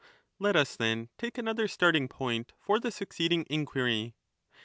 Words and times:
6 0.01 0.07
1222* 0.07 0.09
6 0.09 0.19
Let 0.39 0.55
us, 0.55 0.75
then, 0.77 1.09
take 1.19 1.37
another 1.37 1.67
starting 1.67 2.07
point 2.07 2.53
for 2.57 2.79
the 2.79 2.89
succeeding 2.89 3.41
15 3.43 3.59
inquiry. 3.59 4.15